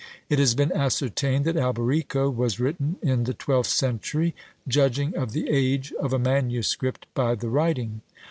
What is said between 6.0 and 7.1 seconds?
a manuscript